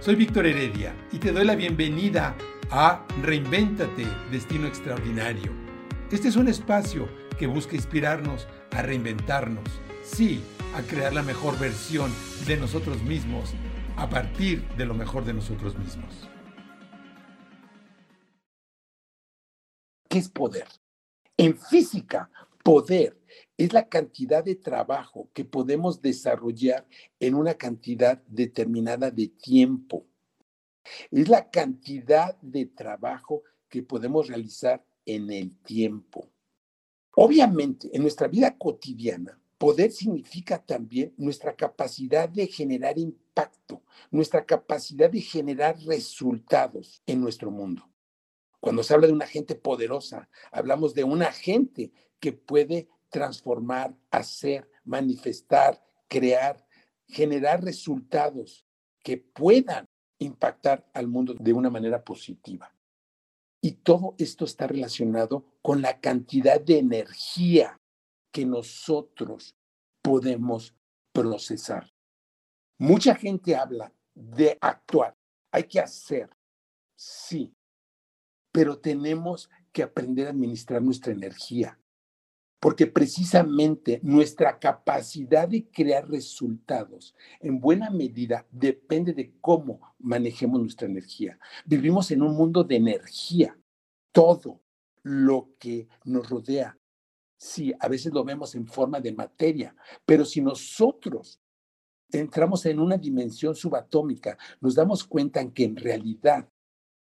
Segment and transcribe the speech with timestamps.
[0.00, 2.34] Soy Víctor Heredia y te doy la bienvenida
[2.70, 5.52] a Reinvéntate, Destino Extraordinario.
[6.10, 7.06] Este es un espacio
[7.38, 9.68] que busca inspirarnos a reinventarnos,
[10.02, 10.42] sí,
[10.74, 12.10] a crear la mejor versión
[12.46, 13.52] de nosotros mismos
[13.98, 16.30] a partir de lo mejor de nosotros mismos.
[20.08, 20.66] ¿Qué es poder?
[21.36, 22.30] En física,
[22.64, 23.19] poder
[23.56, 26.86] es la cantidad de trabajo que podemos desarrollar
[27.18, 30.06] en una cantidad determinada de tiempo.
[31.10, 36.30] Es la cantidad de trabajo que podemos realizar en el tiempo.
[37.14, 45.10] Obviamente, en nuestra vida cotidiana, poder significa también nuestra capacidad de generar impacto, nuestra capacidad
[45.10, 47.90] de generar resultados en nuestro mundo.
[48.60, 54.70] Cuando se habla de una gente poderosa, hablamos de una gente que puede transformar, hacer,
[54.84, 56.64] manifestar, crear,
[57.06, 58.64] generar resultados
[59.02, 59.86] que puedan
[60.18, 62.74] impactar al mundo de una manera positiva.
[63.62, 67.76] Y todo esto está relacionado con la cantidad de energía
[68.32, 69.54] que nosotros
[70.02, 70.74] podemos
[71.12, 71.92] procesar.
[72.78, 75.14] Mucha gente habla de actuar.
[75.52, 76.30] Hay que hacer,
[76.96, 77.52] sí,
[78.52, 81.79] pero tenemos que aprender a administrar nuestra energía
[82.60, 90.86] porque precisamente nuestra capacidad de crear resultados en buena medida depende de cómo manejemos nuestra
[90.86, 91.38] energía.
[91.64, 93.56] Vivimos en un mundo de energía.
[94.12, 94.60] Todo
[95.02, 96.78] lo que nos rodea,
[97.38, 99.74] sí, a veces lo vemos en forma de materia,
[100.04, 101.40] pero si nosotros
[102.12, 106.46] entramos en una dimensión subatómica, nos damos cuenta en que en realidad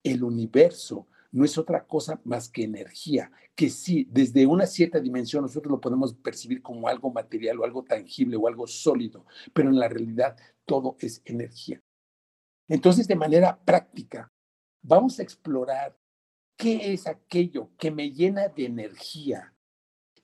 [0.03, 5.41] el universo no es otra cosa más que energía, que sí, desde una cierta dimensión
[5.41, 9.79] nosotros lo podemos percibir como algo material o algo tangible o algo sólido, pero en
[9.79, 11.81] la realidad todo es energía.
[12.67, 14.31] Entonces, de manera práctica,
[14.83, 15.97] vamos a explorar
[16.55, 19.55] qué es aquello que me llena de energía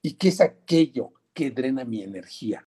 [0.04, 2.68] y qué es aquello que drena mi energía.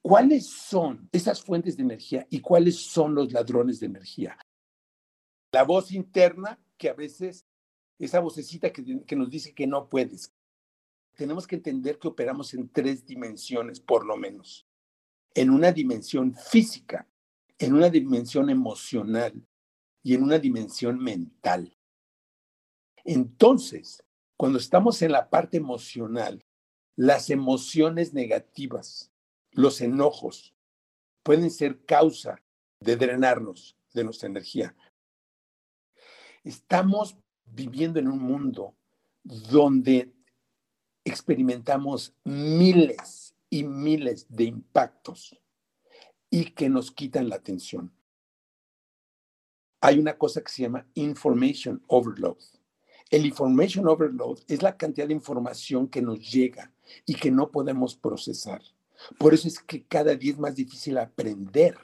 [0.00, 4.38] ¿Cuáles son esas fuentes de energía y cuáles son los ladrones de energía?
[5.52, 7.47] La voz interna que a veces
[7.98, 10.32] esa vocecita que, que nos dice que no puedes.
[11.14, 14.66] Tenemos que entender que operamos en tres dimensiones, por lo menos.
[15.34, 17.08] En una dimensión física,
[17.58, 19.46] en una dimensión emocional
[20.02, 21.76] y en una dimensión mental.
[23.04, 24.04] Entonces,
[24.36, 26.44] cuando estamos en la parte emocional,
[26.94, 29.12] las emociones negativas,
[29.50, 30.54] los enojos,
[31.22, 32.40] pueden ser causa
[32.80, 34.76] de drenarnos de nuestra energía.
[36.44, 37.16] Estamos
[37.52, 38.74] viviendo en un mundo
[39.22, 40.12] donde
[41.04, 45.36] experimentamos miles y miles de impactos
[46.30, 47.92] y que nos quitan la atención.
[49.80, 52.38] Hay una cosa que se llama information overload.
[53.10, 56.72] El information overload es la cantidad de información que nos llega
[57.06, 58.60] y que no podemos procesar.
[59.18, 61.78] Por eso es que cada día es más difícil aprender.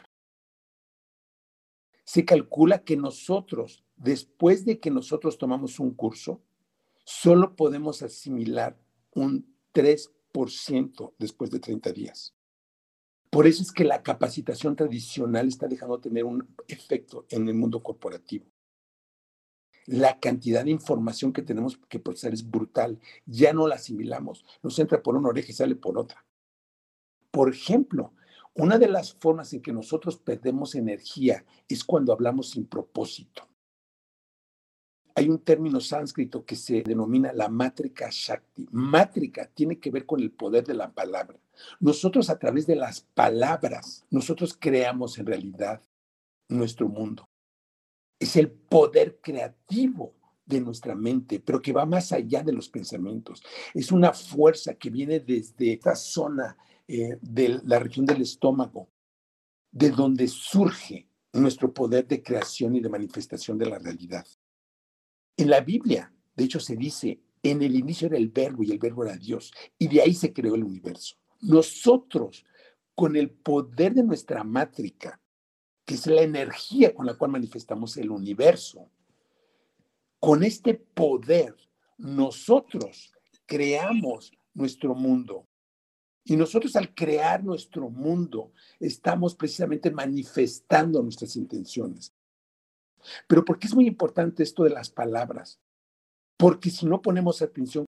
[2.04, 6.42] Se calcula que nosotros después de que nosotros tomamos un curso,
[7.04, 8.78] solo podemos asimilar
[9.14, 12.34] un 3% después de 30 días.
[13.30, 17.54] Por eso es que la capacitación tradicional está dejando de tener un efecto en el
[17.54, 18.46] mundo corporativo.
[19.86, 23.00] La cantidad de información que tenemos que procesar es brutal.
[23.26, 24.44] Ya no la asimilamos.
[24.62, 26.24] Nos entra por una oreja y sale por otra.
[27.30, 28.14] Por ejemplo,
[28.54, 33.48] una de las formas en que nosotros perdemos energía es cuando hablamos sin propósito.
[35.16, 38.66] Hay un término sánscrito que se denomina la mátrica Shakti.
[38.72, 41.38] Mátrica tiene que ver con el poder de la palabra.
[41.78, 45.80] Nosotros a través de las palabras, nosotros creamos en realidad
[46.48, 47.28] nuestro mundo.
[48.18, 50.14] Es el poder creativo
[50.44, 53.42] de nuestra mente, pero que va más allá de los pensamientos.
[53.72, 56.56] Es una fuerza que viene desde esta zona
[56.88, 58.88] eh, de la región del estómago,
[59.70, 64.26] de donde surge nuestro poder de creación y de manifestación de la realidad.
[65.36, 68.78] En la Biblia, de hecho, se dice, en el inicio era el verbo y el
[68.78, 71.16] verbo era Dios, y de ahí se creó el universo.
[71.40, 72.44] Nosotros,
[72.94, 75.20] con el poder de nuestra mátrica,
[75.84, 78.90] que es la energía con la cual manifestamos el universo,
[80.18, 81.54] con este poder,
[81.98, 83.12] nosotros
[83.44, 85.46] creamos nuestro mundo.
[86.24, 92.13] Y nosotros al crear nuestro mundo, estamos precisamente manifestando nuestras intenciones.
[93.26, 95.60] Pero ¿por qué es muy importante esto de las palabras?
[96.36, 97.86] Porque si no ponemos atención,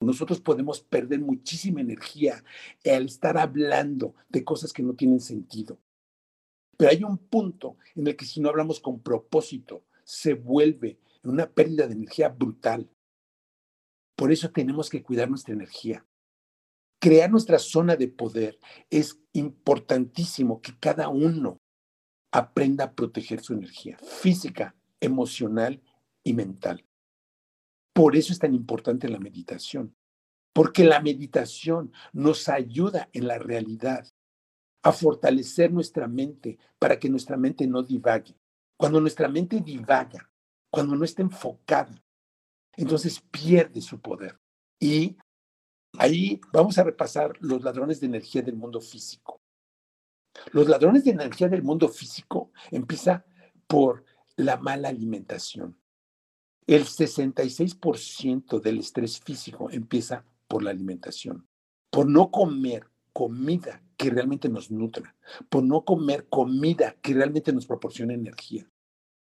[0.00, 2.44] nosotros podemos perder muchísima energía
[2.84, 5.78] al estar hablando de cosas que no tienen sentido.
[6.76, 11.50] Pero hay un punto en el que si no hablamos con propósito, se vuelve una
[11.50, 12.88] pérdida de energía brutal.
[14.16, 16.06] Por eso tenemos que cuidar nuestra energía.
[17.00, 18.58] Crear nuestra zona de poder
[18.90, 21.58] es importantísimo que cada uno
[22.32, 25.82] aprenda a proteger su energía física, emocional
[26.22, 26.84] y mental.
[27.92, 29.96] Por eso es tan importante la meditación,
[30.52, 34.06] porque la meditación nos ayuda en la realidad
[34.82, 38.36] a fortalecer nuestra mente para que nuestra mente no divague.
[38.76, 40.30] Cuando nuestra mente divaga,
[40.70, 42.02] cuando no está enfocada,
[42.76, 44.38] entonces pierde su poder.
[44.80, 45.16] Y
[45.98, 49.40] ahí vamos a repasar los ladrones de energía del mundo físico.
[50.52, 53.24] Los ladrones de energía del mundo físico empieza
[53.66, 54.04] por
[54.36, 55.76] la mala alimentación.
[56.66, 61.46] El 66% del estrés físico empieza por la alimentación,
[61.90, 65.16] por no comer comida que realmente nos nutra,
[65.48, 68.70] por no comer comida que realmente nos proporcione energía.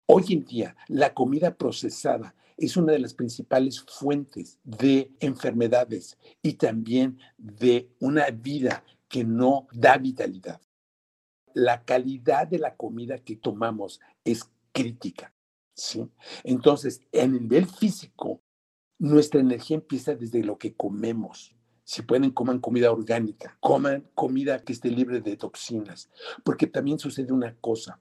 [0.07, 6.55] Hoy en día, la comida procesada es una de las principales fuentes de enfermedades y
[6.55, 10.61] también de una vida que no da vitalidad.
[11.55, 15.33] La calidad de la comida que tomamos es crítica.
[15.75, 16.07] ¿sí?
[16.43, 18.43] Entonces, en el nivel físico,
[18.99, 21.55] nuestra energía empieza desde lo que comemos.
[21.85, 26.11] Si pueden, coman comida orgánica, coman comida que esté libre de toxinas,
[26.43, 28.01] porque también sucede una cosa.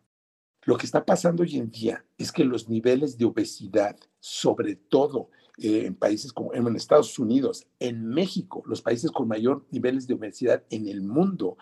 [0.65, 5.29] Lo que está pasando hoy en día es que los niveles de obesidad, sobre todo
[5.57, 10.13] eh, en países como en Estados Unidos, en México, los países con mayor niveles de
[10.13, 11.57] obesidad en el mundo,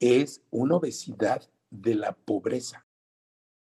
[0.00, 2.86] es una obesidad de la pobreza.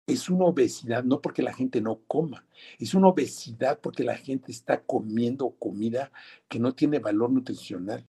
[0.08, 2.48] Es una obesidad no porque la gente no coma,
[2.80, 6.12] es una obesidad porque la gente está comiendo comida
[6.48, 8.08] que no tiene valor nutricional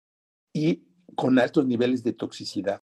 [0.52, 0.84] y
[1.16, 2.82] con altos niveles de toxicidad.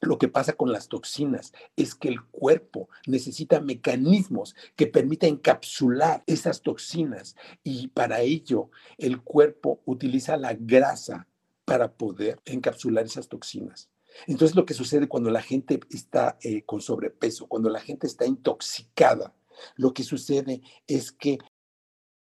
[0.00, 6.24] Lo que pasa con las toxinas es que el cuerpo necesita mecanismos que permitan encapsular
[6.26, 11.28] esas toxinas y para ello el cuerpo utiliza la grasa
[11.64, 13.88] para poder encapsular esas toxinas.
[14.26, 18.26] Entonces lo que sucede cuando la gente está eh, con sobrepeso, cuando la gente está
[18.26, 19.34] intoxicada,
[19.76, 21.38] lo que sucede es que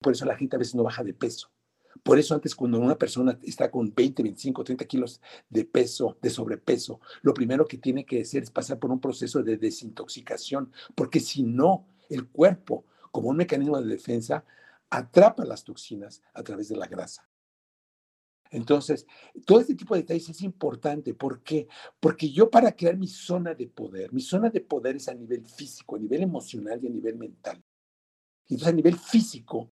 [0.01, 1.51] por eso la gente a veces no baja de peso.
[2.03, 6.31] Por eso antes cuando una persona está con 20, 25, 30 kilos de peso, de
[6.31, 11.21] sobrepeso, lo primero que tiene que hacer es pasar por un proceso de desintoxicación, porque
[11.21, 14.45] si no, el cuerpo, como un mecanismo de defensa,
[14.91, 17.28] atrapa las toxinas a través de la grasa.
[18.51, 19.07] Entonces,
[19.45, 21.15] todo este tipo de detalles es importante.
[21.15, 21.69] ¿Por qué?
[22.01, 25.45] Porque yo para crear mi zona de poder, mi zona de poder es a nivel
[25.47, 27.63] físico, a nivel emocional y a nivel mental.
[28.49, 29.71] Entonces, a nivel físico,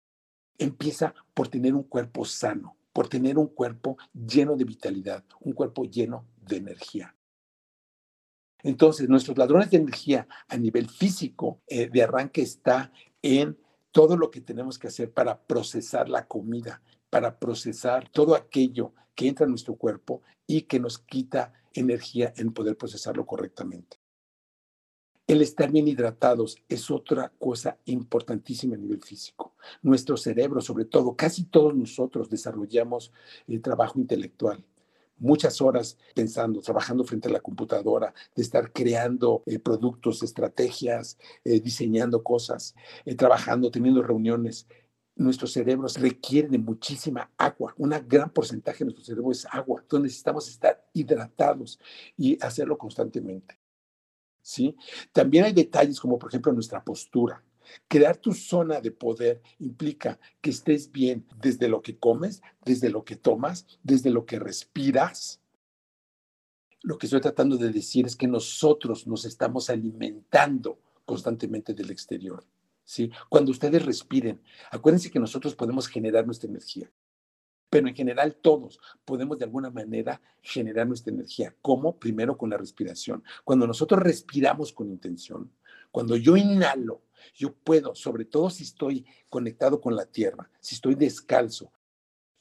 [0.59, 5.85] empieza por tener un cuerpo sano, por tener un cuerpo lleno de vitalidad, un cuerpo
[5.85, 7.17] lleno de energía.
[8.63, 12.93] Entonces, nuestros ladrones de energía a nivel físico eh, de arranque está
[13.23, 13.59] en
[13.91, 19.29] todo lo que tenemos que hacer para procesar la comida, para procesar todo aquello que
[19.29, 23.99] entra en nuestro cuerpo y que nos quita energía en poder procesarlo correctamente.
[25.27, 29.55] El estar bien hidratados es otra cosa importantísima a nivel físico.
[29.81, 33.13] Nuestro cerebro, sobre todo, casi todos nosotros desarrollamos
[33.47, 34.65] el trabajo intelectual.
[35.19, 41.61] Muchas horas pensando, trabajando frente a la computadora, de estar creando eh, productos, estrategias, eh,
[41.61, 44.67] diseñando cosas, eh, trabajando, teniendo reuniones
[45.21, 47.75] nuestros cerebros requieren de muchísima agua.
[47.77, 49.83] Un gran porcentaje de nuestro cerebro es agua.
[49.83, 51.79] Entonces necesitamos estar hidratados
[52.17, 53.59] y hacerlo constantemente.
[54.41, 54.75] ¿Sí?
[55.13, 57.45] También hay detalles como por ejemplo nuestra postura.
[57.87, 63.05] Crear tu zona de poder implica que estés bien desde lo que comes, desde lo
[63.05, 65.41] que tomas, desde lo que respiras.
[66.81, 72.43] Lo que estoy tratando de decir es que nosotros nos estamos alimentando constantemente del exterior.
[73.29, 76.91] Cuando ustedes respiren, acuérdense que nosotros podemos generar nuestra energía,
[77.69, 81.55] pero en general todos podemos de alguna manera generar nuestra energía.
[81.63, 81.99] ¿Cómo?
[81.99, 83.23] Primero con la respiración.
[83.45, 85.53] Cuando nosotros respiramos con intención,
[85.91, 87.03] cuando yo inhalo,
[87.35, 91.73] yo puedo, sobre todo si estoy conectado con la tierra, si estoy descalzo,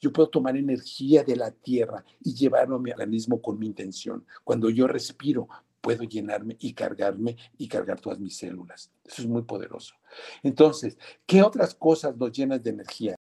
[0.00, 4.24] yo puedo tomar energía de la tierra y llevarlo a mi organismo con mi intención.
[4.44, 5.46] Cuando yo respiro,
[5.80, 8.90] puedo llenarme y cargarme y cargar todas mis células.
[9.04, 9.94] Eso es muy poderoso.
[10.42, 13.16] Entonces, ¿qué otras cosas nos llenan de energía?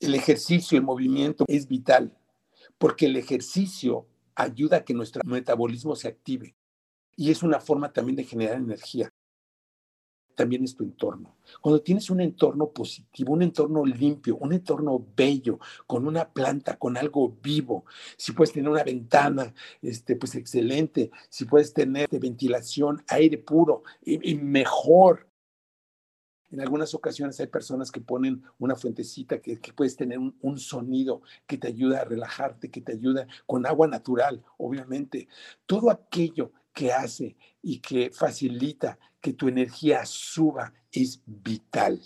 [0.00, 2.16] El ejercicio, el movimiento es vital,
[2.78, 6.54] porque el ejercicio ayuda a que nuestro metabolismo se active
[7.16, 9.10] y es una forma también de generar energía.
[10.36, 11.34] También es tu entorno.
[11.60, 16.96] Cuando tienes un entorno positivo, un entorno limpio, un entorno bello, con una planta, con
[16.96, 19.52] algo vivo, si puedes tener una ventana,
[19.82, 25.28] este, pues excelente, si puedes tener ventilación, aire puro y, mejor.
[26.50, 31.22] En algunas ocasiones hay personas que ponen una fuentecita que, puedes tener un, un, sonido
[31.46, 35.28] que te ayuda a relajarte, que te ayuda con agua natural, obviamente.
[35.66, 42.00] Todo aquello que hace y que facilita que tu energía suba es vital.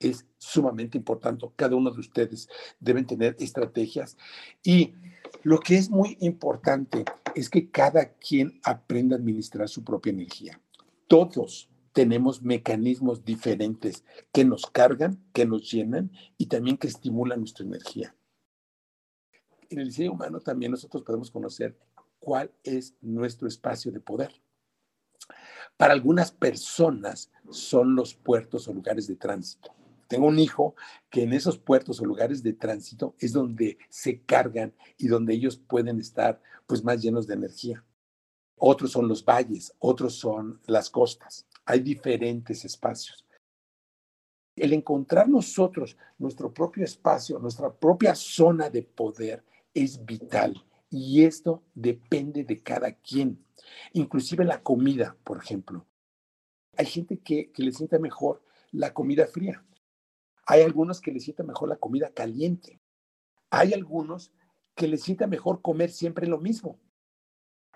[0.00, 1.46] Es sumamente importante.
[1.54, 2.48] Cada uno de ustedes
[2.80, 4.16] deben tener estrategias.
[4.64, 4.94] Y
[5.44, 7.04] lo que es muy importante
[7.36, 10.60] es que cada quien aprenda a administrar su propia energía.
[11.06, 17.64] Todos tenemos mecanismos diferentes que nos cargan, que nos llenan y también que estimulan nuestra
[17.64, 18.16] energía.
[19.70, 21.78] En el diseño humano también nosotros podemos conocer
[22.18, 24.32] cuál es nuestro espacio de poder.
[25.76, 29.74] Para algunas personas son los puertos o lugares de tránsito.
[30.08, 30.74] Tengo un hijo
[31.10, 35.56] que en esos puertos o lugares de tránsito es donde se cargan y donde ellos
[35.56, 37.84] pueden estar pues más llenos de energía.
[38.56, 41.46] Otros son los valles, otros son las costas.
[41.64, 43.26] Hay diferentes espacios.
[44.56, 51.62] El encontrar nosotros nuestro propio espacio, nuestra propia zona de poder es vital y esto
[51.74, 53.44] depende de cada quien.
[53.92, 55.86] Inclusive la comida, por ejemplo.
[56.76, 59.64] Hay gente que, le sienta mejor la comida fría.
[60.46, 62.80] Hay algunos que le sienta mejor la comida caliente.
[63.50, 64.32] Hay algunos
[64.74, 66.78] que le sienta mejor comer siempre lo mismo.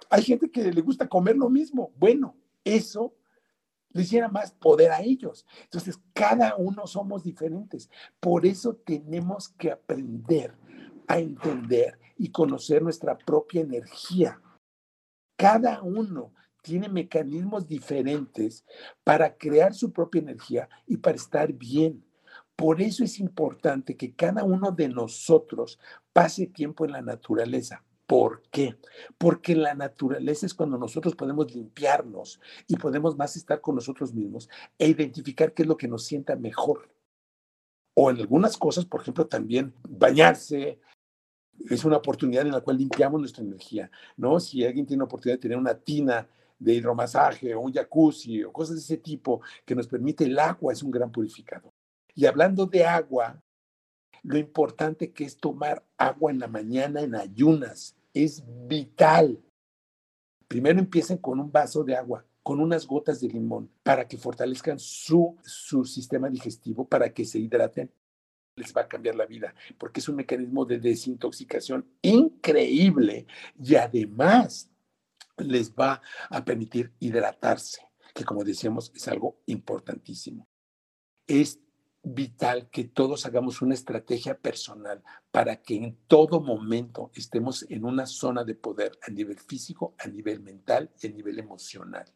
[0.08, 1.92] Hay gente que le gusta comer lo mismo.
[1.96, 3.14] Bueno, eso
[3.92, 5.46] les diera más poder a ellos.
[5.64, 7.90] Entonces, cada uno somos diferentes.
[8.20, 10.54] Por eso tenemos que aprender
[11.08, 14.38] a entender y conocer nuestra propia energía.
[15.38, 18.62] Cada uno tiene mecanismos diferentes
[19.02, 22.04] para crear su propia energía y para estar bien.
[22.54, 25.80] Por eso es importante que cada uno de nosotros
[26.12, 27.82] pase tiempo en la naturaleza.
[28.06, 28.76] ¿Por qué?
[29.16, 34.50] Porque la naturaleza es cuando nosotros podemos limpiarnos y podemos más estar con nosotros mismos
[34.78, 36.86] e identificar qué es lo que nos sienta mejor.
[37.94, 40.80] O en algunas cosas, por ejemplo, también bañarse,
[41.68, 44.40] es una oportunidad en la cual limpiamos nuestra energía, ¿no?
[44.40, 46.26] Si alguien tiene la oportunidad de tener una tina
[46.58, 50.72] de hidromasaje o un jacuzzi o cosas de ese tipo que nos permite el agua,
[50.72, 51.72] es un gran purificador.
[52.14, 53.42] Y hablando de agua,
[54.22, 59.40] lo importante que es tomar agua en la mañana en ayunas es vital.
[60.48, 64.78] Primero empiecen con un vaso de agua, con unas gotas de limón, para que fortalezcan
[64.78, 67.90] su, su sistema digestivo, para que se hidraten
[68.60, 73.26] les va a cambiar la vida, porque es un mecanismo de desintoxicación increíble
[73.62, 74.70] y además
[75.38, 77.82] les va a permitir hidratarse,
[78.14, 80.46] que como decíamos es algo importantísimo.
[81.26, 81.60] Es
[82.02, 88.06] vital que todos hagamos una estrategia personal para que en todo momento estemos en una
[88.06, 92.06] zona de poder a nivel físico, a nivel mental y a nivel emocional.